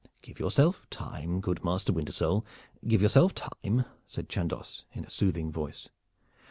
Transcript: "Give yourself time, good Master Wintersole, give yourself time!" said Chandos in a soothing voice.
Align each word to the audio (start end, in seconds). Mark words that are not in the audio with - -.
"Give 0.23 0.39
yourself 0.39 0.89
time, 0.89 1.41
good 1.41 1.63
Master 1.63 1.93
Wintersole, 1.93 2.43
give 2.87 3.03
yourself 3.03 3.35
time!" 3.35 3.85
said 4.07 4.29
Chandos 4.29 4.85
in 4.93 5.05
a 5.05 5.11
soothing 5.11 5.51
voice. 5.51 5.89